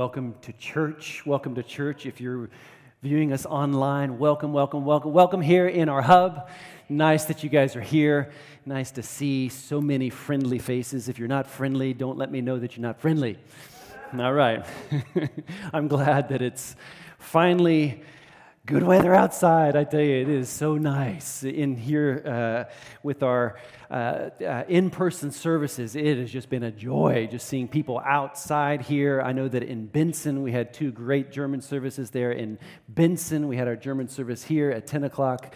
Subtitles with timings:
[0.00, 1.26] Welcome to church.
[1.26, 2.06] Welcome to church.
[2.06, 2.48] If you're
[3.02, 6.48] viewing us online, welcome, welcome, welcome, welcome here in our hub.
[6.88, 8.30] Nice that you guys are here.
[8.64, 11.10] Nice to see so many friendly faces.
[11.10, 13.36] If you're not friendly, don't let me know that you're not friendly.
[14.18, 14.64] All right.
[15.74, 16.76] I'm glad that it's
[17.18, 18.02] finally
[18.70, 19.74] good weather outside.
[19.74, 22.72] I tell you, it is so nice in here uh,
[23.02, 23.58] with our
[23.90, 25.96] uh, uh, in person services.
[25.96, 29.22] It has just been a joy just seeing people outside here.
[29.22, 32.30] I know that in Benson, we had two great German services there.
[32.30, 35.52] In Benson, we had our German service here at 10 o'clock.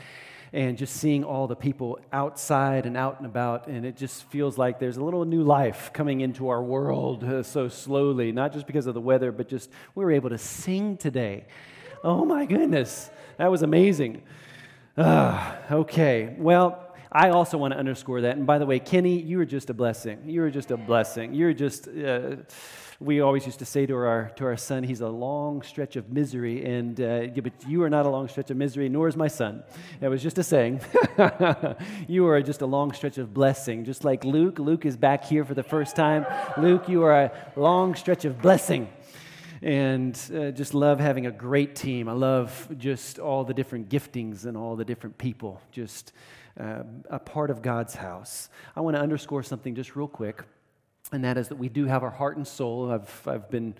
[0.52, 4.58] And just seeing all the people outside and out and about, and it just feels
[4.58, 8.66] like there's a little new life coming into our world uh, so slowly, not just
[8.66, 11.46] because of the weather, but just we were able to sing today.
[12.04, 13.08] Oh my goodness,
[13.38, 14.20] that was amazing.
[14.94, 18.36] Uh, okay, well, I also want to underscore that.
[18.36, 20.20] And by the way, Kenny, you are just a blessing.
[20.26, 21.32] You are just a blessing.
[21.32, 21.88] You're just.
[21.88, 22.36] Uh,
[23.00, 26.10] we always used to say to our to our son, he's a long stretch of
[26.12, 29.28] misery, and uh, but you are not a long stretch of misery, nor is my
[29.28, 29.62] son.
[30.00, 30.82] That was just a saying.
[32.06, 34.58] you are just a long stretch of blessing, just like Luke.
[34.58, 36.26] Luke is back here for the first time.
[36.58, 38.88] Luke, you are a long stretch of blessing
[39.64, 42.06] and uh, just love having a great team.
[42.06, 45.62] I love just all the different giftings and all the different people.
[45.72, 46.12] Just
[46.60, 48.50] uh, a part of God's house.
[48.76, 50.42] I want to underscore something just real quick,
[51.12, 52.92] and that is that we do have our heart and soul.
[52.92, 53.74] I've, I've been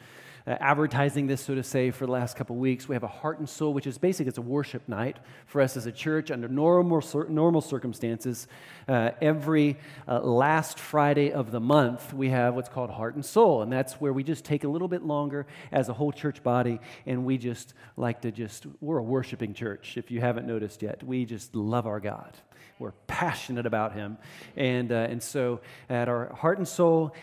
[0.47, 2.87] uh, advertising this, so to say, for the last couple weeks.
[2.87, 5.77] We have a heart and soul, which is basically it's a worship night for us
[5.77, 8.47] as a church under normal, normal circumstances.
[8.86, 13.62] Uh, every uh, last Friday of the month, we have what's called heart and soul,
[13.62, 16.79] and that's where we just take a little bit longer as a whole church body,
[17.06, 19.97] and we just like to just we're a worshiping church.
[19.97, 22.36] If you haven't noticed yet, we just love our God.
[22.79, 24.19] We're passionate about Him,
[24.56, 27.14] and uh, and so at our heart and soul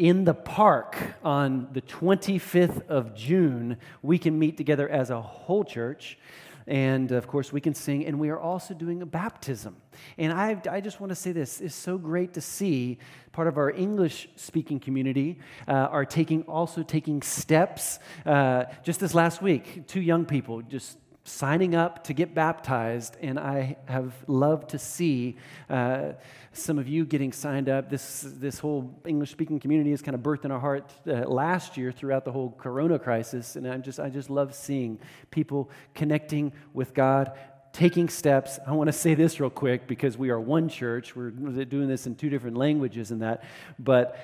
[0.00, 5.62] in the park on the 25th of June, we can meet together as a whole
[5.62, 6.18] church.
[6.66, 9.76] And of course, we can sing, and we are also doing a baptism.
[10.16, 12.98] And I, I just want to say this it's so great to see
[13.32, 15.38] part of our English speaking community
[15.68, 17.98] uh, are taking also taking steps.
[18.24, 23.38] Uh, just this last week, two young people just signing up to get baptized, and
[23.38, 25.36] I have loved to see
[25.68, 26.12] uh,
[26.52, 27.90] some of you getting signed up.
[27.90, 31.76] This, this whole English speaking community is kind of birthed in our heart uh, last
[31.76, 34.98] year throughout the whole corona crisis, and I'm just, I just love seeing
[35.30, 37.32] people connecting with God.
[37.72, 38.58] Taking steps.
[38.66, 41.14] I want to say this real quick because we are one church.
[41.14, 43.44] We're doing this in two different languages and that.
[43.78, 44.18] But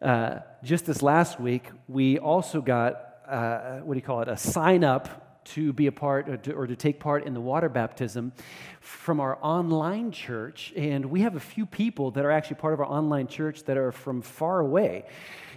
[0.00, 4.36] uh, just this last week, we also got, uh, what do you call it, a
[4.36, 7.68] sign up to be a part or to, or to, take part in the water
[7.68, 8.32] baptism
[8.80, 10.72] from our online church.
[10.76, 13.76] And we have a few people that are actually part of our online church that
[13.76, 15.04] are from far away.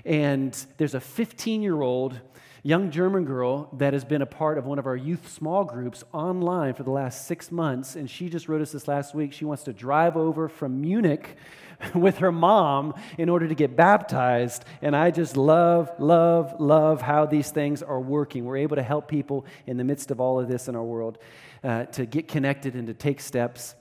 [0.05, 2.19] And there's a 15 year old
[2.65, 6.03] young German girl that has been a part of one of our youth small groups
[6.11, 7.95] online for the last six months.
[7.95, 9.33] And she just wrote us this last week.
[9.33, 11.37] She wants to drive over from Munich
[11.93, 14.65] with her mom in order to get baptized.
[14.81, 18.45] And I just love, love, love how these things are working.
[18.45, 21.19] We're able to help people in the midst of all of this in our world
[21.63, 23.75] uh, to get connected and to take steps.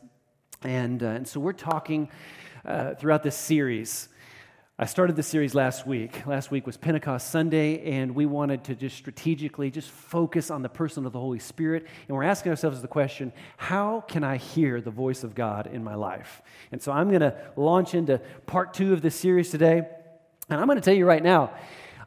[0.63, 2.11] And, uh, and so we're talking
[2.67, 4.11] uh, throughout this series
[4.77, 6.27] I started this series last week.
[6.27, 10.69] Last week was Pentecost Sunday, and we wanted to just strategically just focus on the
[10.69, 11.87] person of the Holy Spirit.
[12.09, 15.85] And we're asking ourselves the question how can I hear the voice of God in
[15.85, 16.43] my life?
[16.73, 19.87] And so I'm going to launch into part two of this series today.
[20.49, 21.53] And I'm going to tell you right now,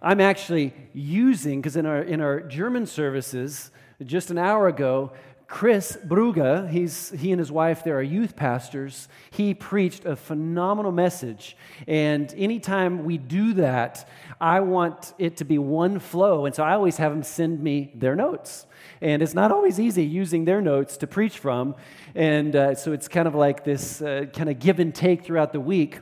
[0.02, 3.72] I'm actually using, because in our, in our German services,
[4.04, 5.14] just an hour ago,
[5.48, 9.08] Chris Bruga, he's, he and his wife, they are youth pastors.
[9.32, 11.56] He preached a phenomenal message.
[11.88, 14.10] And anytime we do that,
[14.42, 16.46] I want it to be one flow.
[16.46, 18.66] And so I always have them send me their notes.
[19.00, 21.76] And it's not always easy using their notes to preach from.
[22.14, 25.54] And uh, so it's kind of like this uh, kind of give and take throughout
[25.54, 26.00] the week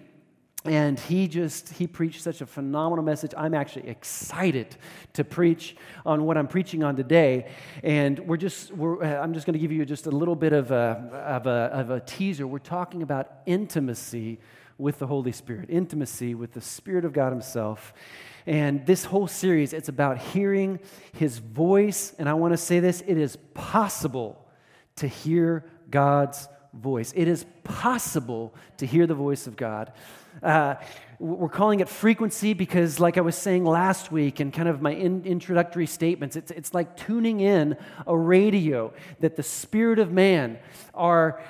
[0.66, 3.34] and he just he preached such a phenomenal message.
[3.38, 4.76] I'm actually excited
[5.14, 7.52] to preach on what i'm preaching on today.
[7.84, 10.54] And we're just we're, uh, i'm just going to give you just a little bit
[10.54, 12.48] of a, of, a, of a teaser.
[12.48, 14.40] We're talking about intimacy
[14.78, 17.94] with the holy spirit intimacy with the spirit of god himself.
[18.48, 20.80] And this whole series it's about hearing
[21.14, 22.14] his voice.
[22.18, 24.42] And i want to say this it is possible
[24.96, 27.14] to hear god's voice.
[27.16, 29.94] It is possible to hear the voice of god
[30.44, 30.76] uh,
[31.20, 34.92] we're calling it frequency because, like I was saying last week, and kind of my
[34.92, 40.60] in- introductory statements, it's, it's like tuning in a radio that the spirit of man,
[40.94, 41.42] our,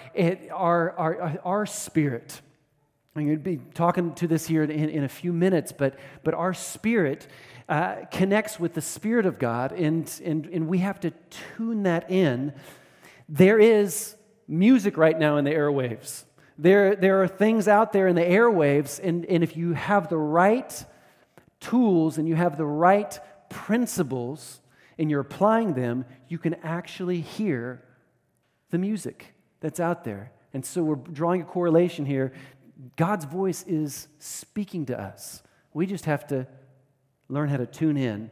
[0.51, 2.41] our, our, our spirit,
[3.15, 6.33] I'm going to be talking to this here in, in a few minutes, but, but
[6.33, 7.27] our spirit
[7.67, 11.11] uh, connects with the Spirit of God, and, and, and we have to
[11.57, 12.53] tune that in.
[13.27, 14.15] There is
[14.47, 16.25] music right now in the airwaves.
[16.57, 20.17] There, there are things out there in the airwaves, and, and if you have the
[20.17, 20.85] right
[21.59, 23.19] tools and you have the right
[23.49, 24.61] principles
[24.97, 27.83] and you're applying them, you can actually hear
[28.69, 30.31] the music that's out there.
[30.53, 32.31] And so we're drawing a correlation here.
[32.95, 35.43] God's voice is speaking to us.
[35.73, 36.47] We just have to
[37.27, 38.29] learn how to tune in.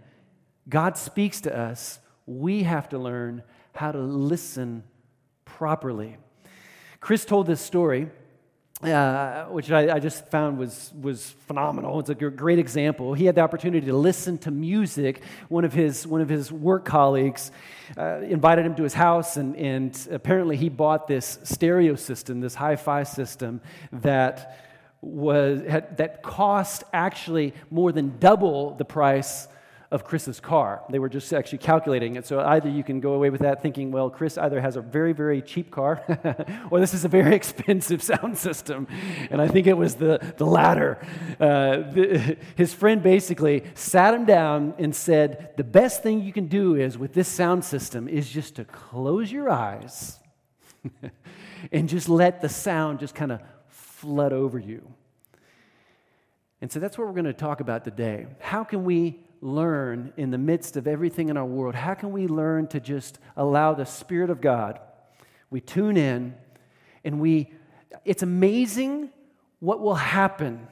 [0.70, 2.00] God speaks to us.
[2.26, 3.44] We have to learn
[3.74, 4.84] how to listen
[5.44, 6.18] properly.
[7.04, 8.08] Chris told this story,
[8.82, 12.00] uh, which I, I, just found was, was phenomenal.
[12.00, 13.14] It's a great example.
[13.14, 15.22] He had the opportunity to listen to music.
[15.50, 17.52] One of his, one of his work colleagues
[17.98, 22.56] uh, invited him to his house, and, and apparently he bought this stereo system, this
[22.56, 23.60] hi fi system
[23.92, 24.64] that
[25.02, 29.50] was, had, that cost actually more than double the price
[29.94, 30.82] of Chris's car.
[30.90, 32.26] They were just actually calculating it.
[32.26, 35.14] So either you can go away with that thinking, well, Chris either has a very,
[35.14, 36.04] very cheap car
[36.72, 38.88] or this is a very expensive sound system.
[39.30, 40.98] And I think it was the, the latter.
[41.40, 46.48] Uh, the, his friend basically sat him down and said, the best thing you can
[46.48, 50.20] do is with this sound system is just to close your eyes
[51.72, 54.92] and just let the sound just kind of flood over you.
[56.62, 58.26] And so that's what we're going to talk about today.
[58.40, 61.76] How can we learn in the midst of everything in our world?
[61.76, 64.80] How can we learn to just allow the Spirit of God?
[65.50, 66.36] We tune in
[67.04, 67.52] and we,
[68.06, 69.10] it's amazing
[69.60, 70.68] what will happen.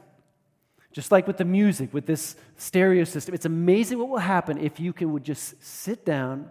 [0.94, 4.80] Just like with the music, with this stereo system, it's amazing what will happen if
[4.80, 6.50] you can would just sit down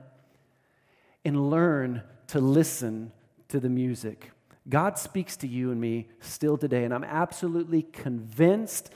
[1.24, 3.12] and learn to listen
[3.48, 4.30] to the music.
[4.68, 8.90] God speaks to you and me still today, and I'm absolutely convinced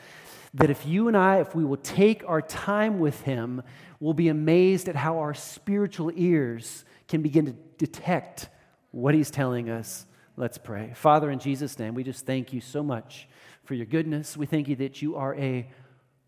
[0.54, 3.62] that if you and I, if we will take our time with Him,
[4.00, 8.48] we'll be amazed at how our spiritual ears can begin to detect
[8.92, 10.06] what He's telling us.
[10.36, 10.92] Let's pray.
[10.94, 13.28] Father, in Jesus' name, we just thank you so much
[13.64, 14.36] for your goodness.
[14.36, 15.68] We thank you that you are a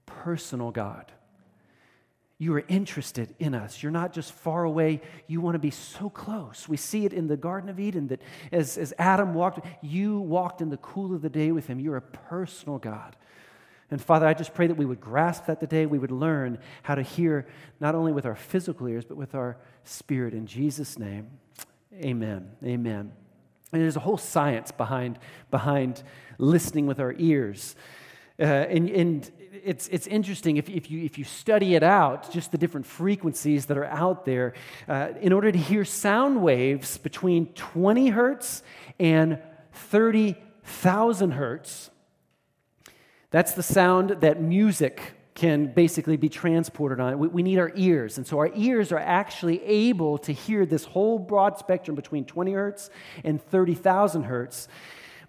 [0.06, 1.12] personal God.
[2.38, 3.82] You are interested in us.
[3.82, 5.00] You're not just far away.
[5.26, 6.68] You want to be so close.
[6.68, 8.20] We see it in the Garden of Eden that
[8.52, 11.80] as, as Adam walked, you walked in the cool of the day with him.
[11.80, 13.16] You're a personal God.
[13.90, 15.86] And Father, I just pray that we would grasp that today.
[15.86, 17.46] We would learn how to hear
[17.78, 20.34] not only with our physical ears, but with our spirit.
[20.34, 21.30] In Jesus' name,
[21.94, 22.50] amen.
[22.64, 23.12] Amen.
[23.72, 25.18] And there's a whole science behind,
[25.50, 26.02] behind
[26.38, 27.76] listening with our ears.
[28.38, 29.30] Uh, and, and
[29.64, 33.66] it's, it's interesting if, if, you, if you study it out, just the different frequencies
[33.66, 34.54] that are out there.
[34.88, 38.62] Uh, in order to hear sound waves between 20 hertz
[38.98, 39.38] and
[39.72, 41.90] 30,000 hertz,
[43.30, 47.18] that's the sound that music can basically be transported on.
[47.18, 48.16] We, we, need our ears.
[48.16, 52.52] And so our ears are actually able to hear this whole broad spectrum between 20
[52.52, 52.90] hertz
[53.22, 54.66] and 30,000 hertz.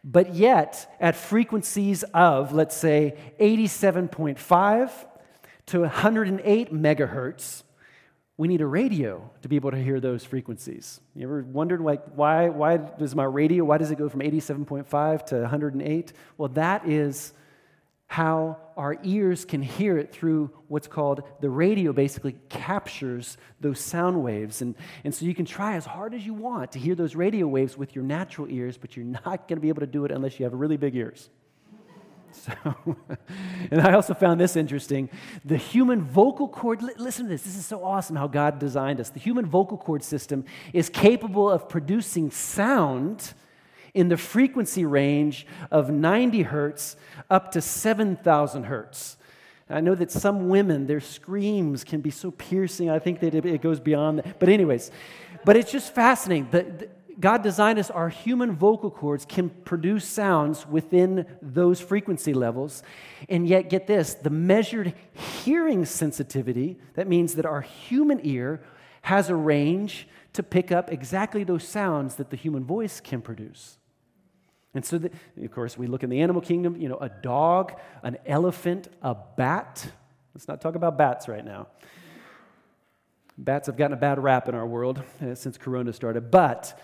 [0.03, 4.91] But yet, at frequencies of, let's say, 87.5
[5.67, 7.63] to 108 megahertz,
[8.37, 11.01] we need a radio to be able to hear those frequencies.
[11.15, 15.25] You ever wondered like why why does my radio why does it go from 87.5
[15.25, 16.13] to 108?
[16.37, 17.33] Well, that is
[18.07, 24.23] how our ears can hear it through what's called the radio basically captures those sound
[24.23, 24.61] waves.
[24.61, 27.47] And, and so you can try as hard as you want to hear those radio
[27.47, 30.11] waves with your natural ears but you're not going to be able to do it
[30.11, 31.29] unless you have really big ears.
[32.31, 32.53] So
[33.71, 35.09] and i also found this interesting.
[35.43, 39.09] The human vocal cord listen to this this is so awesome how god designed us.
[39.09, 43.33] The human vocal cord system is capable of producing sound
[43.97, 46.95] in the frequency range of 90 hertz
[47.31, 49.17] up to 7,000 hertz.
[49.67, 52.91] I know that some women, their screams can be so piercing.
[52.91, 54.39] I think that it goes beyond that.
[54.39, 54.91] But, anyways,
[55.43, 56.47] but it's just fascinating.
[56.51, 56.89] The,
[57.19, 62.83] God designed us, our human vocal cords can produce sounds within those frequency levels.
[63.27, 64.93] And yet, get this the measured
[65.43, 68.61] hearing sensitivity, that means that our human ear
[69.01, 73.79] has a range to pick up exactly those sounds that the human voice can produce.
[74.77, 75.09] And so, the,
[75.43, 79.15] of course, we look in the animal kingdom, you know, a dog, an elephant, a
[79.15, 79.91] bat.
[80.35, 81.65] Let's not talk about bats right now.
[83.39, 86.79] Bats have gotten a bad rap in our world uh, since Corona started, but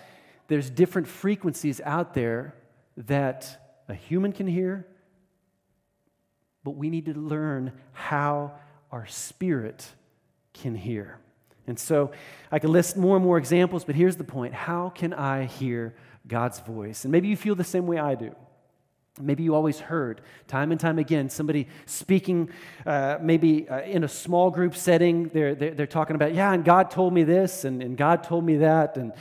[0.48, 2.56] there's different frequencies out there
[2.96, 4.88] that a human can hear,
[6.64, 8.54] but we need to learn how
[8.90, 9.86] our spirit
[10.52, 11.20] can hear.
[11.68, 12.10] And so
[12.50, 15.94] I can list more and more examples, but here's the point How can I hear
[16.26, 17.04] God's voice.
[17.04, 18.34] And maybe you feel the same way I do.
[19.20, 22.50] Maybe you always heard time and time again somebody speaking,
[22.84, 25.28] uh, maybe uh, in a small group setting.
[25.28, 28.44] They're, they're, they're, talking about, yeah, and God told me this, and, and God told
[28.44, 28.96] me that.
[28.96, 29.12] And,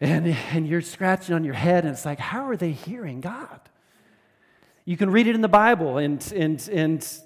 [0.00, 3.60] and, and you're scratching on your head, and it's like, how are they hearing God?
[4.84, 7.18] You can read it in the Bible, and, and, and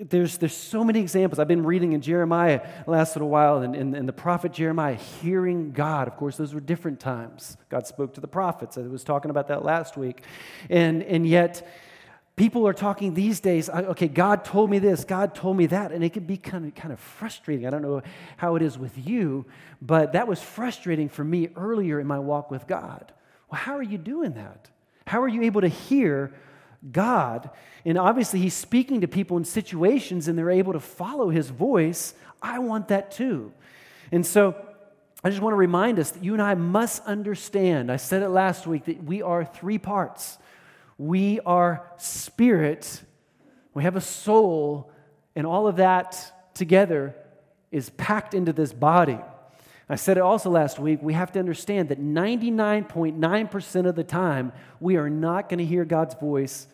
[0.00, 1.38] there's, there's so many examples.
[1.38, 5.72] I've been reading in Jeremiah last little while, and, and, and, the prophet Jeremiah hearing
[5.72, 6.08] God.
[6.08, 7.56] Of course, those were different times.
[7.68, 8.78] God spoke to the prophets.
[8.78, 10.22] I was talking about that last week.
[10.68, 11.66] And, and yet,
[12.36, 16.04] people are talking these days, okay, God told me this, God told me that, and
[16.04, 17.66] it can be kind of, kind of frustrating.
[17.66, 18.02] I don't know
[18.36, 19.46] how it is with you,
[19.82, 23.12] but that was frustrating for me earlier in my walk with God.
[23.50, 24.70] Well, how are you doing that?
[25.06, 26.32] How are you able to hear
[26.90, 27.50] God.
[27.84, 32.14] And obviously, He's speaking to people in situations and they're able to follow His voice.
[32.40, 33.52] I want that too.
[34.12, 34.54] And so,
[35.24, 37.90] I just want to remind us that you and I must understand.
[37.90, 40.38] I said it last week that we are three parts
[40.98, 43.00] we are spirit,
[43.72, 44.90] we have a soul,
[45.36, 47.14] and all of that together
[47.70, 49.18] is packed into this body.
[49.88, 51.00] I said it also last week.
[51.02, 55.84] We have to understand that 99.9% of the time, we are not going to hear
[55.84, 56.66] God's voice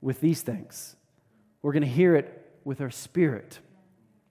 [0.00, 0.96] with these things.
[1.60, 3.58] We're going to hear it with our spirit.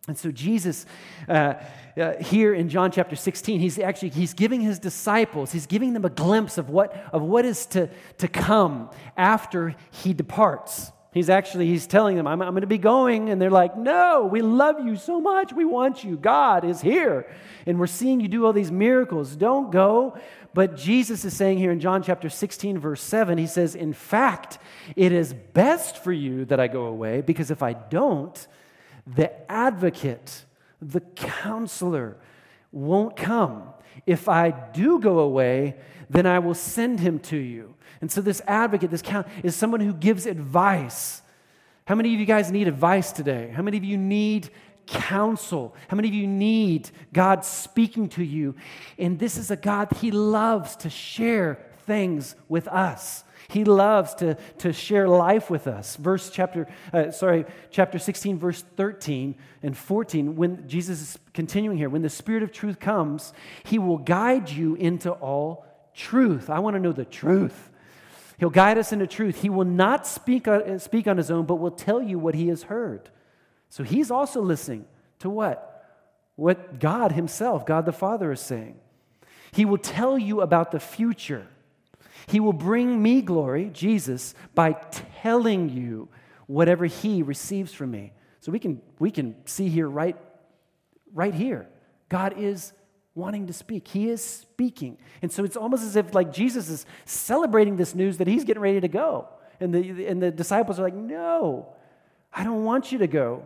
[0.07, 0.88] And so Jesus,
[1.29, 1.53] uh,
[1.95, 6.05] uh, here in John chapter 16, he's actually he's giving his disciples, he's giving them
[6.05, 10.91] a glimpse of what, of what is to, to come after he departs.
[11.13, 13.30] He's actually, he's telling them, I'm, I'm going to be going.
[13.30, 15.51] And they're like, no, we love you so much.
[15.51, 16.15] We want you.
[16.15, 17.30] God is here.
[17.65, 19.36] And we're seeing you do all these miracles.
[19.36, 20.18] Don't go.
[20.53, 24.58] But Jesus is saying here in John chapter 16, verse 7, he says, In fact,
[24.96, 28.48] it is best for you that I go away, because if I don't,
[29.06, 30.46] the advocate,
[30.82, 32.18] the counselor,
[32.72, 33.63] won't come.
[34.06, 35.75] If I do go away,
[36.10, 37.75] then I will send him to you.
[38.01, 41.22] And so, this advocate, this count, is someone who gives advice.
[41.86, 43.51] How many of you guys need advice today?
[43.55, 44.50] How many of you need
[44.88, 45.75] counsel?
[45.88, 48.55] How many of you need God speaking to you?
[48.98, 53.24] And this is a God, He loves to share things with us.
[53.50, 55.98] He loves to, to share life with us.
[55.98, 61.89] Verse chapter, uh, sorry, chapter 16, verse 13 and 14, when Jesus is continuing here,
[61.89, 66.50] when the Spirit of truth comes, He will guide you into all truth.
[66.50, 67.70] I want to know the truth.
[68.41, 69.43] He'll guide us into truth.
[69.43, 72.48] He will not speak on, speak on his own, but will tell you what he
[72.48, 73.12] has heard.
[73.69, 74.86] So he's also listening
[75.19, 75.86] to what?
[76.38, 78.79] What God himself, God the Father, is saying.
[79.51, 81.45] He will tell you about the future.
[82.25, 84.74] He will bring me glory, Jesus, by
[85.21, 86.10] telling you
[86.48, 88.12] whatever he receives from me.
[88.39, 90.17] So we can, we can see here right,
[91.13, 91.67] right here.
[92.10, 92.74] God is
[93.13, 93.88] wanting to speak.
[93.88, 94.98] He is speaking.
[95.22, 98.62] And so it's almost as if like Jesus is celebrating this news that he's getting
[98.62, 99.27] ready to go.
[99.60, 101.74] And the, and the disciples are like, no,
[102.34, 103.44] I don't want you to go.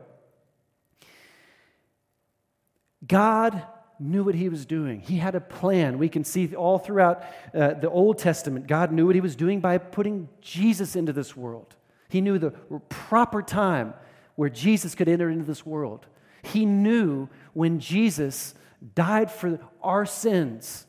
[3.06, 3.62] God
[4.00, 5.00] knew what he was doing.
[5.00, 5.98] He had a plan.
[5.98, 9.60] We can see all throughout uh, the Old Testament, God knew what he was doing
[9.60, 11.76] by putting Jesus into this world.
[12.10, 12.52] He knew the
[12.90, 13.94] proper time
[14.36, 16.06] where Jesus could enter into this world.
[16.44, 18.54] He knew when Jesus
[18.94, 20.86] died for our sins,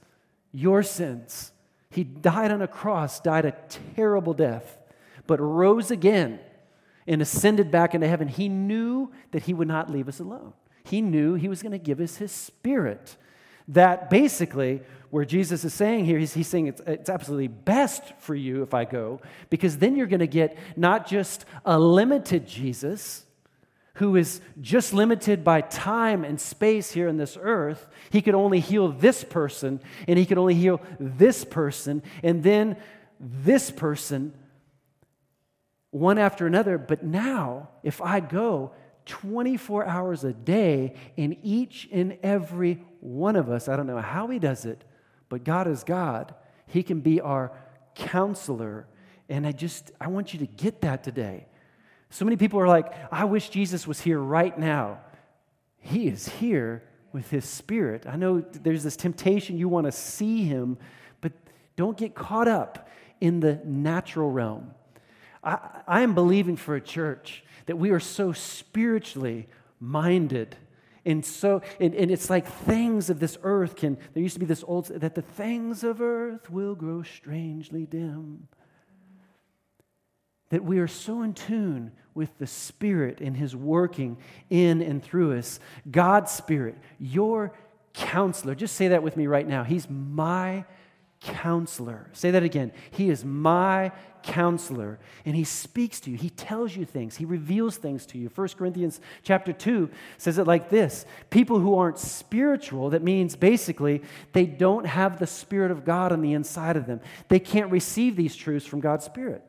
[0.53, 1.53] your sins.
[1.91, 3.57] He died on a cross, died a
[3.95, 4.79] terrible death,
[5.27, 6.41] but rose again
[7.07, 8.29] and ascended back into heaven.
[8.29, 10.53] He knew that He would not leave us alone.
[10.85, 13.17] He knew He was going to give us His Spirit.
[13.69, 18.35] That basically, where Jesus is saying here, he's, he's saying it's, it's absolutely best for
[18.35, 23.26] you if I go, because then you're going to get not just a limited Jesus
[23.97, 27.89] who is just limited by time and space here in this earth.
[28.11, 32.77] He could only heal this person, and he could only heal this person, and then
[33.19, 34.35] this person,
[35.91, 36.77] one after another.
[36.77, 38.73] But now, if I go
[39.07, 44.27] 24 hours a day in each and every one of us, I don't know how
[44.29, 44.85] he does it,
[45.31, 46.35] but God is God.
[46.67, 47.53] He can be our
[47.95, 48.87] counselor.
[49.31, 51.47] And I just, I want you to get that today.
[52.11, 55.01] So many people are like, I wish Jesus was here right now.
[55.79, 56.83] He is here
[57.13, 58.07] with his spirit.
[58.07, 60.79] I know there's this temptation, you want to see him,
[61.21, 61.33] but
[61.77, 62.89] don't get caught up
[63.21, 64.73] in the natural realm.
[65.43, 69.49] I, I am believing for a church that we are so spiritually
[69.81, 70.57] minded.
[71.05, 74.47] And so, and, and, it's like things of this earth can, there used to be
[74.47, 78.49] this old, that the things of earth will grow strangely dim
[80.51, 84.17] that we are so in tune with the Spirit and His working
[84.49, 85.61] in and through us.
[85.91, 87.53] God's Spirit, your
[87.95, 88.55] counselor.
[88.55, 89.65] Just say that with me right now.
[89.65, 90.65] He's my
[91.21, 92.09] counselor.
[92.13, 92.73] Say that again.
[92.91, 96.17] He is my counselor and he speaks to you.
[96.17, 97.17] He tells you things.
[97.17, 98.31] He reveals things to you.
[98.35, 99.89] 1 Corinthians chapter 2
[100.19, 101.07] says it like this.
[101.31, 106.21] People who aren't spiritual, that means basically they don't have the spirit of God on
[106.21, 107.01] the inside of them.
[107.29, 109.43] They can't receive these truths from God's spirit.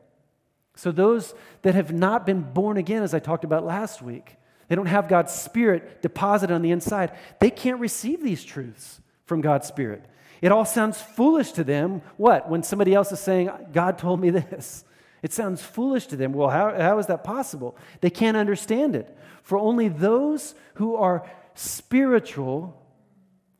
[0.78, 4.36] So those that have not been born again as I talked about last week,
[4.68, 7.18] they don't have God's spirit deposited on the inside.
[7.40, 10.04] They can't receive these truths from God's spirit.
[10.40, 12.00] It all sounds foolish to them.
[12.16, 12.48] What?
[12.48, 14.84] When somebody else is saying, God told me this.
[15.20, 16.32] It sounds foolish to them.
[16.32, 17.76] Well, how, how is that possible?
[18.00, 19.18] They can't understand it.
[19.42, 22.80] For only those who are spiritual,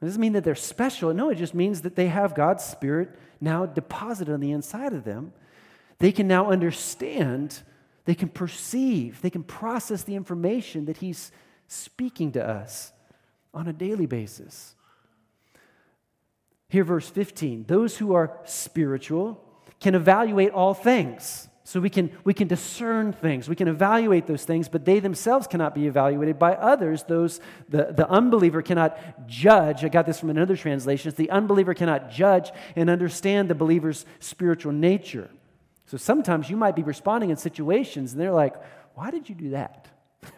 [0.00, 1.12] it doesn't mean that they're special.
[1.12, 3.10] No, it just means that they have God's Spirit
[3.40, 5.32] now deposited on the inside of them.
[5.98, 7.60] They can now understand,
[8.04, 11.32] they can perceive, they can process the information that He's
[11.66, 12.92] speaking to us
[13.52, 14.74] on a daily basis.
[16.68, 19.44] Here, verse 15 those who are spiritual
[19.80, 21.48] can evaluate all things.
[21.64, 25.46] So we can, we can discern things, we can evaluate those things, but they themselves
[25.46, 27.02] cannot be evaluated by others.
[27.02, 29.84] Those, the, the unbeliever cannot judge.
[29.84, 31.10] I got this from another translation.
[31.10, 35.28] It's The unbeliever cannot judge and understand the believer's spiritual nature.
[35.88, 38.54] So sometimes you might be responding in situations and they're like,
[38.94, 39.88] why did you do that?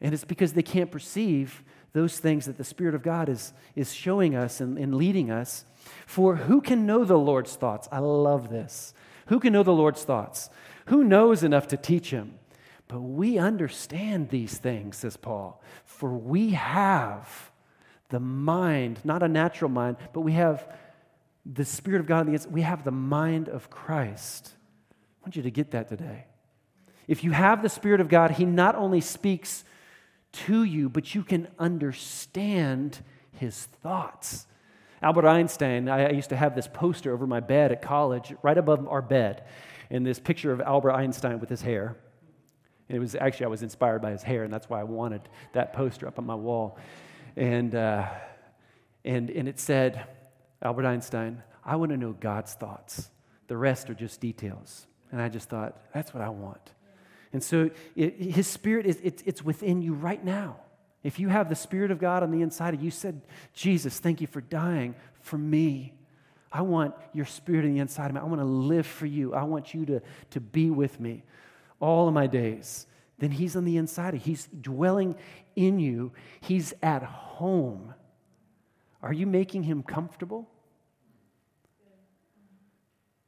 [0.00, 3.92] and it's because they can't perceive those things that the Spirit of God is, is
[3.92, 5.64] showing us and, and leading us.
[6.06, 7.88] For who can know the Lord's thoughts?
[7.90, 8.94] I love this.
[9.26, 10.48] Who can know the Lord's thoughts?
[10.86, 12.38] Who knows enough to teach him?
[12.86, 17.50] But we understand these things, says Paul, for we have
[18.10, 20.72] the mind, not a natural mind, but we have
[21.54, 22.52] the Spirit of God on the inside.
[22.52, 24.50] We have the mind of Christ.
[24.90, 26.26] I want you to get that today.
[27.08, 29.64] If you have the Spirit of God, He not only speaks
[30.32, 32.98] to you, but you can understand
[33.32, 34.46] his thoughts.
[35.02, 38.86] Albert Einstein, I used to have this poster over my bed at college, right above
[38.88, 39.44] our bed,
[39.90, 41.96] and this picture of Albert Einstein with his hair.
[42.88, 45.22] And it was actually, I was inspired by his hair, and that's why I wanted
[45.52, 46.78] that poster up on my wall.
[47.36, 48.08] And, uh,
[49.04, 50.06] and, and it said,
[50.62, 53.10] Albert Einstein, I want to know God's thoughts.
[53.48, 54.86] The rest are just details.
[55.12, 56.72] And I just thought, that's what I want.
[57.32, 60.56] And so it, his spirit is it, it's within you right now.
[61.02, 63.20] If you have the spirit of God on the inside of you, said,
[63.52, 65.92] Jesus, thank you for dying for me.
[66.50, 68.20] I want your spirit on the inside of me.
[68.20, 69.34] I want to live for you.
[69.34, 71.22] I want you to, to be with me
[71.80, 72.86] all of my days.
[73.18, 74.32] Then he's on the inside of you.
[74.32, 75.16] He's dwelling
[75.54, 76.12] in you.
[76.40, 77.94] He's at home.
[79.02, 80.48] Are you making him comfortable?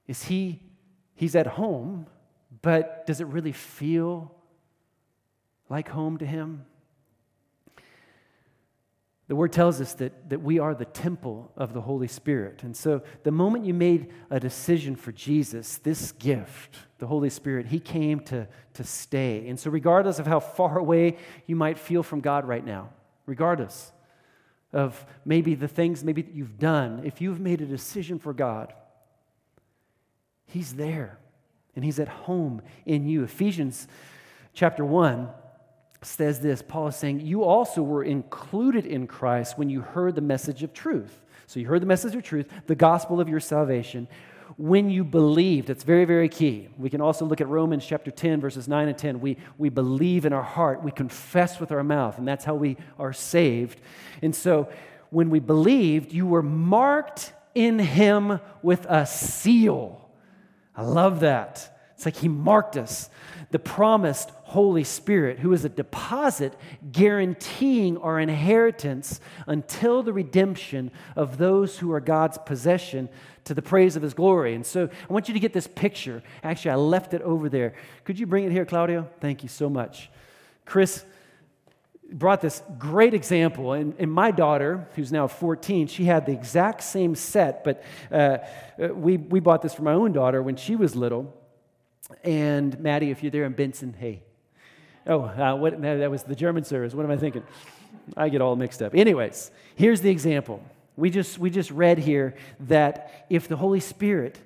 [0.06, 0.60] Is he,
[1.14, 2.06] he's at home,
[2.62, 4.34] but does it really feel
[5.68, 6.64] like home to him?
[9.28, 12.62] The word tells us that, that we are the temple of the Holy Spirit.
[12.62, 17.66] And so, the moment you made a decision for Jesus, this gift, the Holy Spirit,
[17.66, 19.46] He came to, to stay.
[19.46, 22.88] And so, regardless of how far away you might feel from God right now,
[23.26, 23.92] regardless
[24.72, 28.72] of maybe the things maybe that you've done, if you've made a decision for God,
[30.46, 31.18] He's there
[31.78, 33.22] and he's at home in you.
[33.22, 33.86] Ephesians
[34.52, 35.28] chapter 1
[36.02, 40.20] says this Paul is saying, You also were included in Christ when you heard the
[40.20, 41.24] message of truth.
[41.46, 44.08] So you heard the message of truth, the gospel of your salvation.
[44.58, 46.68] When you believed, it's very, very key.
[46.76, 49.20] We can also look at Romans chapter 10, verses 9 and 10.
[49.20, 52.76] We, we believe in our heart, we confess with our mouth, and that's how we
[52.98, 53.80] are saved.
[54.20, 54.68] And so
[55.08, 60.08] when we believed, you were marked in him with a seal
[60.78, 61.76] I love that.
[61.96, 63.10] It's like he marked us.
[63.50, 66.54] The promised Holy Spirit, who is a deposit
[66.92, 73.08] guaranteeing our inheritance until the redemption of those who are God's possession
[73.48, 74.54] to the praise of his glory.
[74.54, 76.22] And so I want you to get this picture.
[76.42, 77.74] Actually, I left it over there.
[78.04, 79.08] Could you bring it here, Claudio?
[79.20, 80.10] Thank you so much.
[80.64, 81.04] Chris
[82.10, 83.72] brought this great example.
[83.72, 88.38] And, and, my daughter, who's now 14, she had the exact same set, but uh,
[88.82, 91.34] uh, we, we bought this for my own daughter when she was little.
[92.24, 94.22] And Maddie, if you're there in Benson, hey.
[95.06, 96.94] Oh, uh, what, that was the German service.
[96.94, 97.42] What am I thinking?
[98.16, 98.94] I get all mixed up.
[98.94, 100.62] Anyways, here's the example.
[100.98, 104.38] We just, we just read here that if the Holy Spirit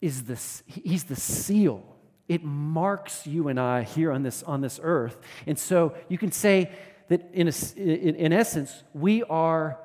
[0.00, 1.96] is the, he's the seal
[2.28, 5.18] it marks you and I here on this, on this earth.
[5.46, 6.70] And so you can say
[7.08, 9.78] that in, a, in, in essence, we are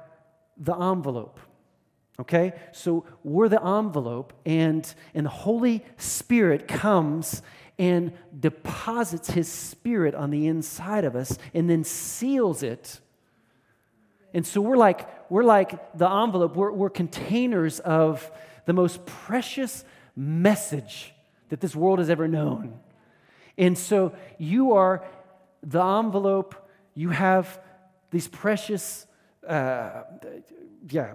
[0.58, 1.40] the envelope.
[2.20, 2.54] Okay?
[2.72, 7.42] So we're the envelope, and, and the Holy Spirit comes
[7.78, 13.00] and deposits His Spirit on the inside of us and then seals it
[14.34, 18.32] and so we're like, we're like the envelope, we're, we're containers of
[18.65, 19.84] the most precious
[20.15, 21.13] message
[21.50, 22.80] that this world has ever known.
[23.58, 25.04] And so you are
[25.63, 27.60] the envelope, you have
[28.10, 29.06] these precious,
[29.48, 30.04] uh,
[30.89, 31.13] yeah,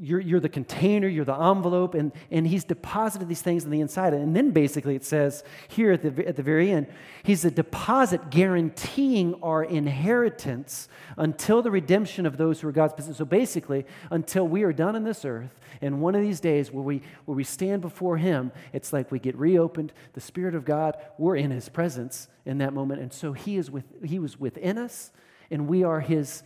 [0.00, 3.80] you're, you're the container, you're the envelope, and, and he's deposited these things on the
[3.80, 4.14] inside.
[4.14, 6.86] And then basically it says here at the, at the very end,
[7.22, 13.14] he's a deposit guaranteeing our inheritance until the redemption of those who are God's possession.
[13.14, 16.82] So basically, until we are done in this earth, and one of these days where
[16.84, 20.96] we, where we stand before him, it's like we get reopened, the Spirit of God,
[21.18, 23.00] we're in his presence in that moment.
[23.00, 25.12] And so he, is with, he was within us,
[25.50, 26.42] and we are his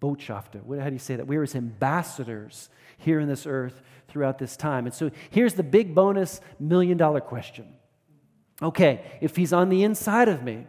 [0.00, 0.80] Botschafter.
[0.80, 1.26] How do you say that?
[1.26, 4.86] We are his ambassadors here in this earth throughout this time.
[4.86, 7.66] And so here's the big bonus million dollar question.
[8.62, 10.66] Okay, if he's on the inside of me,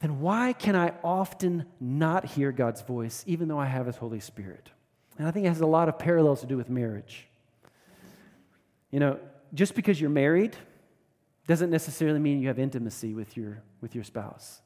[0.00, 4.20] then why can I often not hear God's voice even though I have his Holy
[4.20, 4.70] Spirit?
[5.18, 7.26] And I think it has a lot of parallels to do with marriage.
[8.90, 9.18] You know,
[9.54, 10.56] just because you're married
[11.46, 14.60] doesn't necessarily mean you have intimacy with your, with your spouse.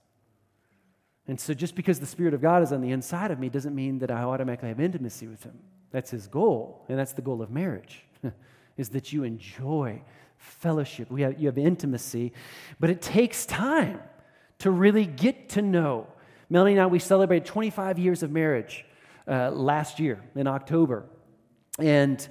[1.30, 3.72] And so just because the Spirit of God is on the inside of me doesn't
[3.72, 5.56] mean that I automatically have intimacy with Him.
[5.92, 8.04] That's His goal, and that's the goal of marriage,
[8.76, 10.02] is that you enjoy
[10.38, 11.08] fellowship.
[11.08, 12.32] We have, you have intimacy,
[12.80, 14.00] but it takes time
[14.58, 16.08] to really get to know.
[16.48, 18.84] Melanie and I, we celebrated 25 years of marriage
[19.28, 21.04] uh, last year in October.
[21.78, 22.26] And,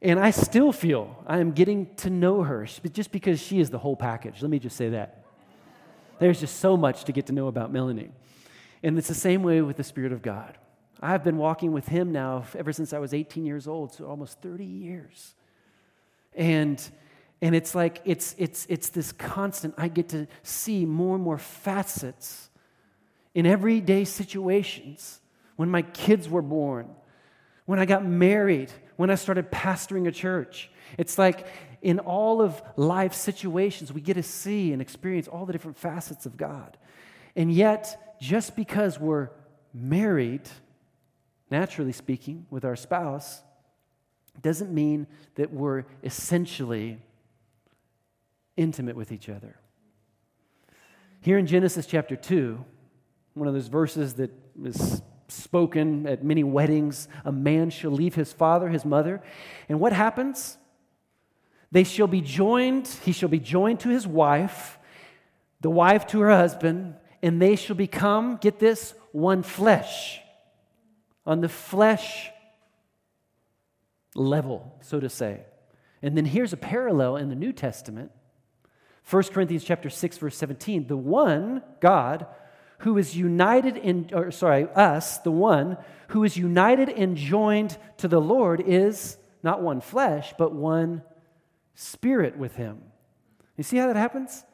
[0.00, 3.78] and I still feel I am getting to know her just because she is the
[3.78, 4.42] whole package.
[4.42, 5.21] Let me just say that.
[6.22, 8.12] There's just so much to get to know about Melanie.
[8.84, 10.56] And it's the same way with the Spirit of God.
[11.00, 14.40] I've been walking with Him now ever since I was 18 years old, so almost
[14.40, 15.34] 30 years.
[16.36, 16.80] And,
[17.40, 21.38] and it's like, it's, it's, it's this constant, I get to see more and more
[21.38, 22.50] facets
[23.34, 25.18] in everyday situations.
[25.56, 26.88] When my kids were born,
[27.66, 30.70] when I got married, when I started pastoring a church.
[30.98, 31.48] It's like
[31.82, 36.24] in all of life situations, we get to see and experience all the different facets
[36.24, 36.78] of God.
[37.34, 39.30] And yet, just because we're
[39.74, 40.48] married,
[41.50, 43.42] naturally speaking, with our spouse,
[44.40, 46.98] doesn't mean that we're essentially
[48.56, 49.56] intimate with each other.
[51.20, 52.64] Here in Genesis chapter 2,
[53.34, 54.30] one of those verses that
[54.64, 59.22] is spoken at many weddings, a man shall leave his father, his mother.
[59.68, 60.58] And what happens?
[61.72, 64.78] They shall be joined, he shall be joined to his wife,
[65.62, 70.20] the wife to her husband, and they shall become, get this, one flesh.
[71.24, 72.28] On the flesh
[74.14, 75.44] level, so to say.
[76.02, 78.10] And then here's a parallel in the New Testament.
[79.08, 82.26] 1 Corinthians chapter 6 verse 17, the one God
[82.78, 88.08] who is united in or sorry, us, the one who is united and joined to
[88.08, 91.02] the Lord is not one flesh, but one
[91.74, 92.80] spirit with him.
[93.56, 94.44] You see how that happens?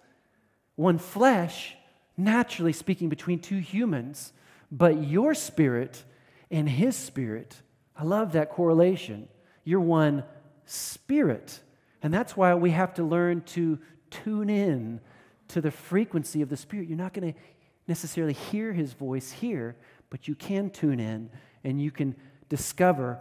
[0.77, 1.77] One flesh,
[2.17, 4.33] naturally speaking, between two humans,
[4.71, 6.05] but your spirit
[6.51, 7.57] and his spirit.
[7.97, 9.29] I love that correlation.
[9.65, 10.25] You're one
[10.67, 11.61] spirit.
[12.03, 13.79] And that's why we have to learn to
[14.11, 15.01] tune in
[15.49, 16.89] to the frequency of the spirit.
[16.89, 17.39] You're not going to
[17.87, 19.77] necessarily hear his voice here,
[20.11, 21.31] but you can tune in
[21.65, 22.15] and you can
[22.49, 23.21] discover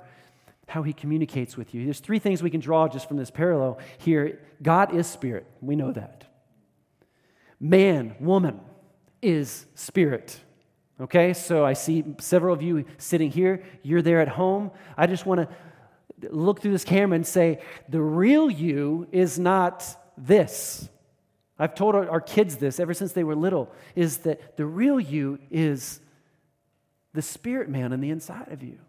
[0.68, 1.86] how he communicates with you.
[1.86, 4.40] There's three things we can draw just from this parallel here.
[4.62, 5.48] God is spirit.
[5.62, 6.26] We know that.
[7.60, 8.60] Man, woman
[9.22, 10.40] is spirit.
[11.00, 13.64] Okay, so I see several of you sitting here.
[13.82, 14.72] You're there at home.
[14.98, 15.50] I just want
[16.22, 19.86] to look through this camera and say, the real you is not
[20.18, 20.90] this.
[21.60, 25.40] I've told our, kids this ever since they were little, is that the real you
[25.50, 26.02] is
[27.14, 28.80] the spirit man on the inside of you.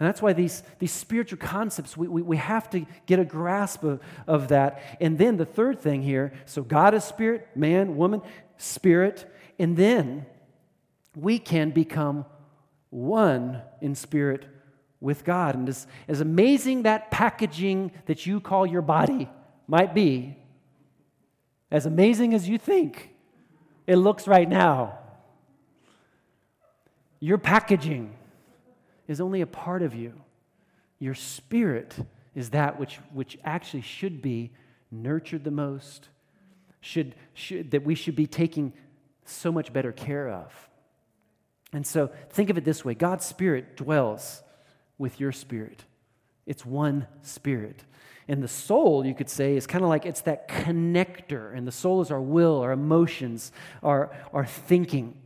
[0.00, 3.84] And that's why these, these spiritual concepts, we, we, we have to get a grasp
[3.84, 4.82] of, of that.
[4.98, 8.22] And then the third thing here so God is spirit, man, woman,
[8.56, 9.30] spirit.
[9.58, 10.24] And then
[11.14, 12.24] we can become
[12.88, 14.46] one in spirit
[15.02, 15.54] with God.
[15.54, 19.28] And as, as amazing that packaging that you call your body
[19.66, 20.34] might be,
[21.70, 23.10] as amazing as you think
[23.86, 24.98] it looks right now,
[27.20, 28.16] your packaging
[29.10, 30.12] is only a part of you.
[31.00, 31.96] Your spirit
[32.32, 34.52] is that which, which actually should be
[34.92, 36.08] nurtured the most,
[36.80, 38.72] should, should, that we should be taking
[39.24, 40.68] so much better care of.
[41.72, 44.42] And so think of it this way God's spirit dwells
[44.96, 45.84] with your spirit,
[46.46, 47.82] it's one spirit.
[48.28, 51.52] And the soul, you could say, is kind of like it's that connector.
[51.52, 53.50] And the soul is our will, our emotions,
[53.82, 55.19] our, our thinking.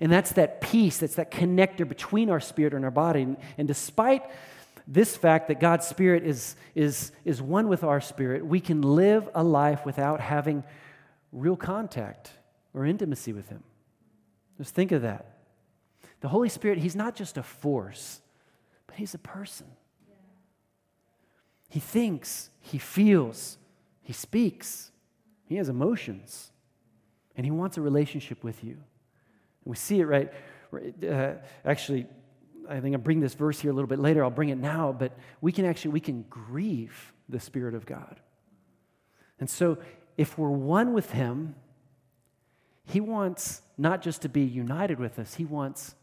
[0.00, 3.22] And that's that piece, that's that connector between our spirit and our body.
[3.22, 4.22] And, and despite
[4.86, 9.28] this fact that God's spirit is, is, is one with our spirit, we can live
[9.34, 10.64] a life without having
[11.32, 12.30] real contact
[12.74, 13.62] or intimacy with Him.
[14.58, 15.36] Just think of that.
[16.20, 18.20] The Holy Spirit, He's not just a force,
[18.86, 19.66] but He's a person.
[21.68, 23.58] He thinks, He feels,
[24.02, 24.90] He speaks,
[25.44, 26.50] He has emotions,
[27.36, 28.78] and He wants a relationship with you.
[29.64, 30.32] And we see it right.
[31.06, 31.32] Uh,
[31.64, 32.06] actually,
[32.68, 34.22] I think I'll bring this verse here a little bit later.
[34.22, 38.20] I'll bring it now, but we can actually we can grieve the Spirit of God.
[39.38, 39.78] And so
[40.16, 41.54] if we're one with Him,
[42.84, 45.94] He wants not just to be united with us, He wants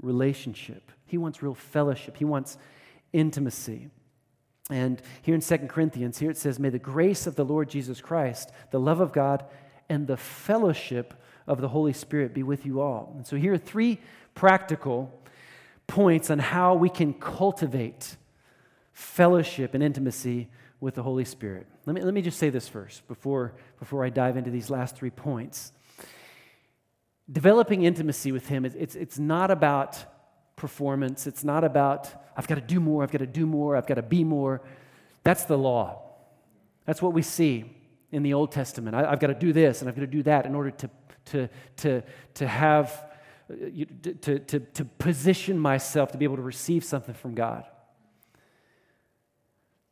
[0.00, 0.90] relationship.
[1.06, 2.16] He wants real fellowship.
[2.16, 2.58] He wants
[3.12, 3.88] intimacy.
[4.68, 8.00] And here in 2 Corinthians, here it says, May the grace of the Lord Jesus
[8.00, 9.44] Christ, the love of God,
[9.88, 11.14] and the fellowship
[11.46, 13.12] of the Holy Spirit be with you all.
[13.16, 13.98] And so here are three
[14.34, 15.12] practical
[15.86, 18.16] points on how we can cultivate
[18.92, 20.48] fellowship and intimacy
[20.80, 21.66] with the Holy Spirit.
[21.86, 24.96] Let me, let me just say this first before, before I dive into these last
[24.96, 25.72] three points.
[27.30, 30.04] Developing intimacy with Him, it's, it's not about
[30.56, 31.26] performance.
[31.26, 33.94] It's not about, I've got to do more, I've got to do more, I've got
[33.94, 34.62] to be more.
[35.22, 36.02] That's the law.
[36.86, 37.75] That's what we see
[38.12, 38.94] in the Old Testament.
[38.94, 40.90] I, have got to do this and I've got to do that in order to,
[41.26, 42.02] to, to,
[42.34, 43.04] to have,
[43.48, 47.64] to, to, to position myself to be able to receive something from God.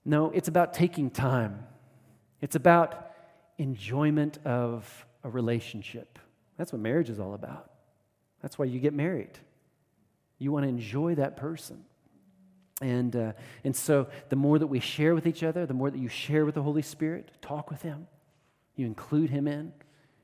[0.04, 1.66] No, it's about taking time.
[2.40, 3.10] It's about
[3.58, 6.18] enjoyment of a relationship.
[6.58, 7.70] That's what marriage is all about.
[8.42, 9.38] That's why you get married.
[10.38, 11.84] You want to enjoy that person.
[12.84, 13.32] And, uh,
[13.64, 16.44] and so the more that we share with each other, the more that you share
[16.44, 18.06] with the Holy Spirit, talk with Him,
[18.76, 19.72] you include Him in,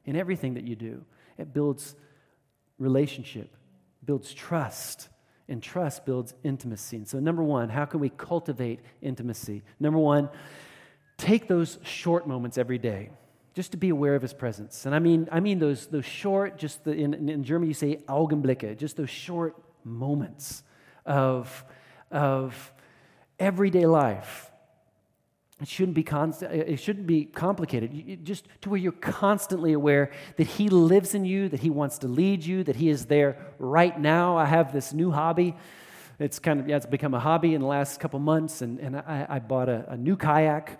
[0.04, 1.02] in everything that you do,
[1.38, 1.94] it builds
[2.78, 3.56] relationship,
[4.04, 5.08] builds trust,
[5.48, 6.98] and trust builds intimacy.
[6.98, 9.62] And so, number one, how can we cultivate intimacy?
[9.78, 10.28] Number one,
[11.16, 13.08] take those short moments every day
[13.54, 14.84] just to be aware of his presence.
[14.84, 18.00] And I mean, I mean those, those short, just the, in, in German you say
[18.06, 20.62] Augenblicke, just those short moments
[21.06, 21.64] of,
[22.10, 22.72] of
[23.38, 24.50] everyday life.
[25.60, 28.24] It shouldn't be constant, it shouldn't be complicated.
[28.24, 32.08] Just to where you're constantly aware that he lives in you, that he wants to
[32.08, 34.38] lead you, that he is there right now.
[34.38, 35.54] I have this new hobby.
[36.18, 38.96] It's kind of yeah, it's become a hobby in the last couple months, and, and
[38.96, 40.78] I, I bought a, a new kayak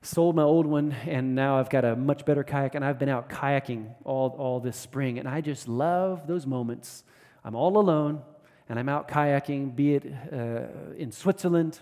[0.00, 3.08] sold my old one and now I've got a much better kayak and I've been
[3.08, 7.02] out kayaking all, all this spring and I just love those moments
[7.44, 8.22] I'm all alone
[8.68, 11.80] and I'm out kayaking, be it uh, in Switzerland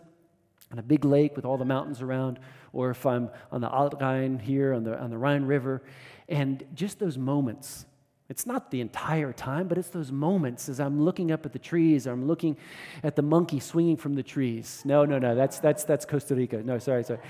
[0.73, 2.39] on a big lake with all the mountains around,
[2.73, 5.83] or if I'm on the Alt Rhine here on the, on the Rhine River.
[6.29, 7.87] And just those moments.
[8.29, 11.61] It's not the entire time, but it's those moments as I'm looking up at the
[11.61, 12.57] trees, or I'm looking
[13.05, 14.83] at the monkey swinging from the trees.
[14.85, 16.61] No, no, no, that's, that's, that's Costa Rica.
[16.63, 17.21] No, sorry, sorry.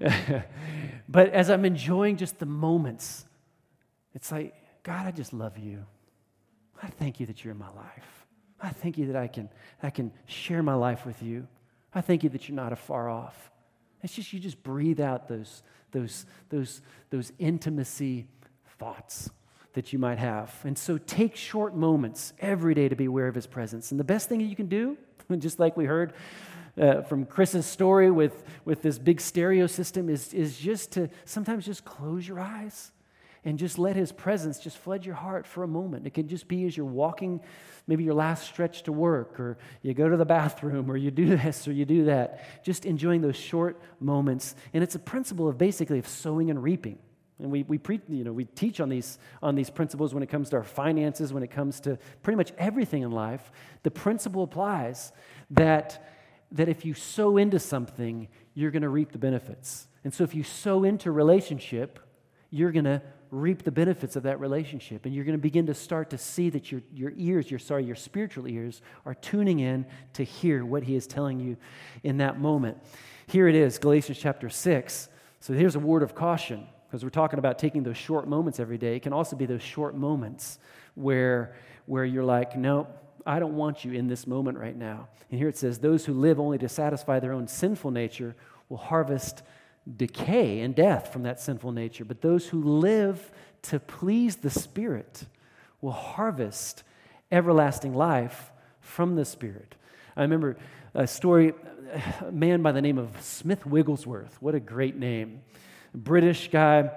[1.08, 3.26] but as I'm enjoying just the moments,
[4.14, 5.84] it's like, God, I just love you.
[6.82, 8.19] I thank you that you're in my life.
[8.62, 9.48] I thank you that I can,
[9.82, 11.46] I can share my life with you.
[11.94, 13.50] I thank you that you're not afar off.
[14.02, 18.26] It's just you just breathe out those, those, those, those intimacy
[18.78, 19.30] thoughts
[19.74, 20.54] that you might have.
[20.64, 23.90] And so take short moments every day to be aware of his presence.
[23.90, 24.96] And the best thing that you can do,
[25.38, 26.12] just like we heard
[26.80, 31.66] uh, from Chris's story with, with this big stereo system, is, is just to sometimes
[31.66, 32.92] just close your eyes
[33.44, 36.06] and just let his presence just flood your heart for a moment.
[36.06, 37.40] It can just be as you're walking,
[37.86, 41.36] maybe your last stretch to work, or you go to the bathroom, or you do
[41.36, 42.64] this, or you do that.
[42.64, 44.54] Just enjoying those short moments.
[44.72, 46.98] And it's a principle of basically of sowing and reaping.
[47.38, 50.28] And we, we, pre, you know, we teach on these, on these principles when it
[50.28, 53.50] comes to our finances, when it comes to pretty much everything in life.
[53.82, 55.12] The principle applies
[55.50, 56.06] that,
[56.52, 59.88] that if you sow into something, you're going to reap the benefits.
[60.04, 61.98] And so if you sow into relationship,
[62.50, 63.00] you're going to
[63.30, 65.06] reap the benefits of that relationship.
[65.06, 67.84] And you're going to begin to start to see that your, your ears, your sorry,
[67.84, 71.56] your spiritual ears are tuning in to hear what he is telling you
[72.02, 72.78] in that moment.
[73.26, 75.08] Here it is, Galatians chapter 6.
[75.38, 78.78] So here's a word of caution, because we're talking about taking those short moments every
[78.78, 78.96] day.
[78.96, 80.58] It can also be those short moments
[80.94, 81.54] where,
[81.86, 82.88] where you're like, no,
[83.24, 85.08] I don't want you in this moment right now.
[85.30, 88.34] And here it says, those who live only to satisfy their own sinful nature
[88.68, 89.42] will harvest
[89.96, 93.30] decay and death from that sinful nature, but those who live
[93.62, 95.26] to please the Spirit
[95.80, 96.82] will harvest
[97.30, 98.50] everlasting life
[98.80, 99.74] from the Spirit.
[100.16, 100.56] I remember
[100.94, 101.54] a story,
[102.26, 104.36] a man by the name of Smith Wigglesworth.
[104.40, 105.42] What a great name.
[105.94, 106.90] British guy,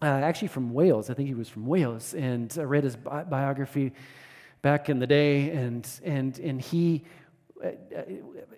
[0.00, 1.10] uh, actually from Wales.
[1.10, 2.14] I think he was from Wales.
[2.14, 3.92] And I read his bi- biography.
[4.62, 7.04] back in the day, and, and, and he,
[7.64, 7.68] uh,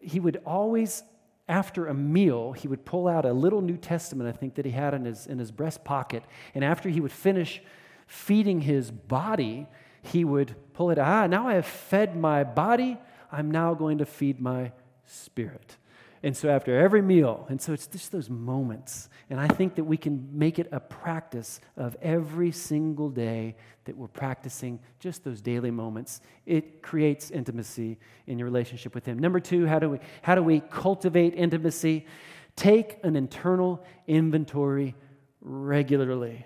[0.00, 1.02] he would always,
[1.50, 4.70] after a meal, he would pull out a little New Testament, I think, that he
[4.70, 6.22] had in his, in his breast pocket.
[6.54, 7.60] And after he would finish
[8.06, 9.66] feeding his body,
[10.00, 12.98] he would pull it, ah, now I have fed my body,
[13.32, 14.72] I'm now going to feed my
[15.04, 15.76] spirit.
[16.22, 19.08] And so after every meal, and so it's just those moments.
[19.30, 23.56] And I think that we can make it a practice of every single day
[23.86, 26.20] that we're practicing just those daily moments.
[26.44, 29.18] It creates intimacy in your relationship with Him.
[29.18, 32.06] Number two, how do we, how do we cultivate intimacy?
[32.54, 34.94] Take an internal inventory
[35.40, 36.44] regularly.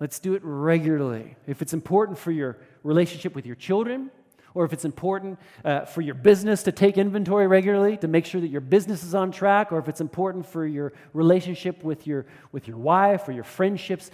[0.00, 1.36] Let's do it regularly.
[1.46, 4.10] If it's important for your relationship with your children,
[4.54, 8.40] or if it's important uh, for your business to take inventory regularly to make sure
[8.40, 12.26] that your business is on track, or if it's important for your relationship with your,
[12.52, 14.10] with your wife or your friendships,